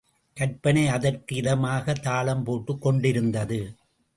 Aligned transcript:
கற்பனை 0.37 0.87
அதற்கு 0.87 1.35
இதமாக 1.35 1.95
தாளம் 2.01 2.43
போட்டுக் 2.43 2.81
கொண்டிருந்தது. 2.81 3.61